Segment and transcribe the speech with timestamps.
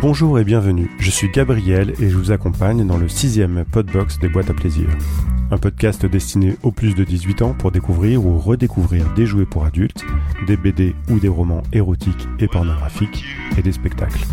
[0.00, 4.30] Bonjour et bienvenue, je suis Gabriel et je vous accompagne dans le sixième Podbox des
[4.30, 4.88] boîtes à plaisir.
[5.50, 9.66] Un podcast destiné aux plus de 18 ans pour découvrir ou redécouvrir des jouets pour
[9.66, 10.02] adultes,
[10.46, 13.26] des BD ou des romans érotiques et pornographiques
[13.58, 14.24] et des spectacles.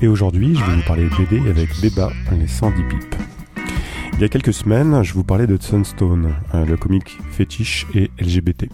[0.00, 3.14] Et aujourd'hui, je vais vous parler BD avec Beba, les 110 pipes.
[4.12, 8.08] Il y a quelques semaines, je vous parlais de Sunstone, euh, le comic fétiche et
[8.20, 8.68] LGBT.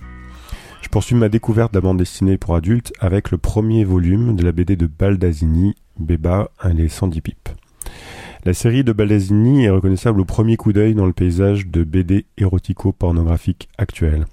[0.90, 4.42] Je poursuis ma découverte de la bande dessinée pour adultes avec le premier volume de
[4.42, 7.48] la BD de Baldazini, Beba, les 110 pipes.
[8.44, 12.26] La série de Baldazini est reconnaissable au premier coup d'œil dans le paysage de BD
[12.38, 14.26] érotico-pornographique actuel.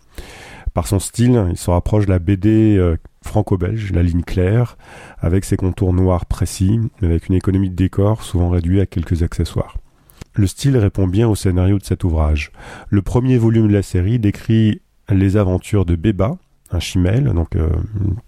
[0.73, 4.79] Par son style, il se rapproche de la BD euh, franco-belge, la ligne claire,
[5.19, 9.21] avec ses contours noirs précis, mais avec une économie de décor souvent réduite à quelques
[9.21, 9.77] accessoires.
[10.33, 12.51] Le style répond bien au scénario de cet ouvrage.
[12.89, 16.37] Le premier volume de la série décrit les aventures de Beba,
[16.71, 17.69] un chimel, donc euh,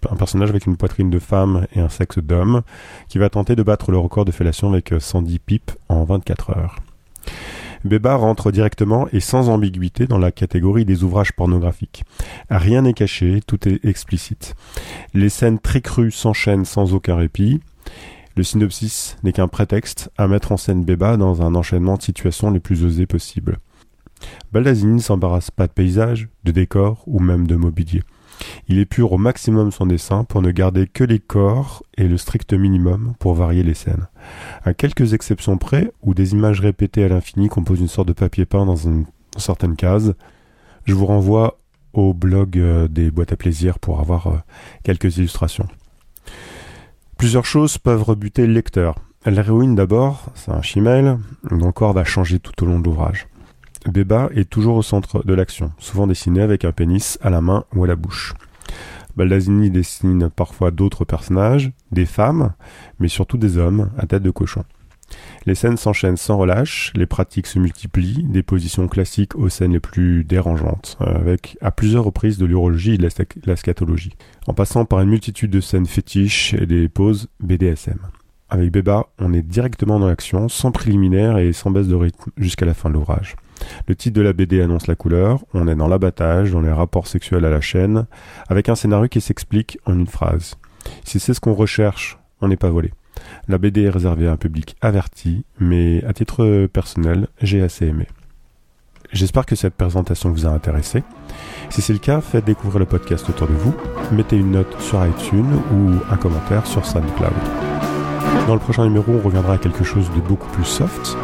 [0.08, 2.62] un personnage avec une poitrine de femme et un sexe d'homme,
[3.08, 6.76] qui va tenter de battre le record de fellation avec 110 pipes en 24 heures.
[7.84, 12.04] Beba rentre directement et sans ambiguïté dans la catégorie des ouvrages pornographiques.
[12.50, 14.54] Rien n'est caché, tout est explicite.
[15.14, 17.60] Les scènes très crues s'enchaînent sans aucun répit.
[18.36, 22.50] Le synopsis n'est qu'un prétexte à mettre en scène Beba dans un enchaînement de situations
[22.50, 23.58] les plus osées possibles.
[24.52, 28.02] Baldazini ne s'embarrasse pas de paysages, de décors ou même de mobilier.
[28.68, 32.52] Il épure au maximum son dessin pour ne garder que les corps et le strict
[32.52, 34.06] minimum pour varier les scènes.
[34.64, 38.46] À quelques exceptions près, où des images répétées à l'infini composent une sorte de papier
[38.46, 40.14] peint dans, une, certaine case,
[40.84, 41.58] je vous renvoie
[41.92, 44.36] au blog euh, des boîtes à plaisir pour avoir euh,
[44.84, 45.66] quelques illustrations.
[47.18, 48.94] Plusieurs choses peuvent rebuter le lecteur.
[49.26, 51.18] L'héroïne d'abord, c'est un chimel,
[51.50, 53.26] dont corps va changer tout au long de l'ouvrage.
[53.86, 57.64] Beba est toujours au centre de l'action, souvent dessiné avec un pénis à la main
[57.74, 58.34] ou à la bouche.
[59.16, 62.52] Baldazini dessine parfois d'autres personnages, des femmes,
[62.98, 64.64] mais surtout des hommes à tête de cochon.
[65.46, 69.80] Les scènes s'enchaînent sans relâche, les pratiques se multiplient, des positions classiques aux scènes les
[69.80, 73.08] plus dérangeantes, avec à plusieurs reprises de l'urologie et de
[73.46, 74.14] la scatologie,
[74.46, 77.98] en passant par une multitude de scènes fétiches et des poses BDSM.
[78.50, 82.66] Avec Beba, on est directement dans l'action, sans préliminaire et sans baisse de rythme, jusqu'à
[82.66, 83.36] la fin de l'ouvrage.
[83.86, 87.06] Le titre de la BD annonce la couleur, on est dans l'abattage, dans les rapports
[87.06, 88.06] sexuels à la chaîne,
[88.48, 90.56] avec un scénario qui s'explique en une phrase.
[91.04, 92.92] Si c'est ce qu'on recherche, on n'est pas volé.
[93.48, 98.06] La BD est réservée à un public averti, mais à titre personnel, j'ai assez aimé.
[99.12, 101.02] J'espère que cette présentation vous a intéressé.
[101.68, 103.74] Si c'est le cas, faites découvrir le podcast autour de vous,
[104.12, 107.32] mettez une note sur iTunes ou un commentaire sur SoundCloud.
[108.46, 111.16] Dans le prochain numéro, on reviendra à quelque chose de beaucoup plus soft,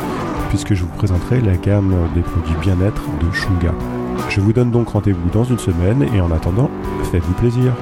[0.56, 3.74] puisque je vous présenterai la gamme des produits bien-être de Shunga.
[4.30, 6.70] Je vous donne donc rendez-vous dans une semaine et en attendant,
[7.12, 7.74] faites-vous plaisir.